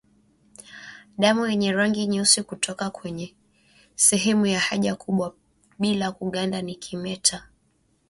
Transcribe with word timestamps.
Damu 1.21 1.47
yenye 1.47 1.71
rangi 1.71 2.07
nyeusi 2.07 2.43
kutoka 2.43 2.89
kwenye 2.89 3.33
sehemu 3.95 4.45
ya 4.45 4.59
haja 4.59 4.95
kubwa 4.95 5.35
bila 5.79 6.11
kuganda 6.11 6.61
ni 6.61 6.75
kimeta 6.75 7.47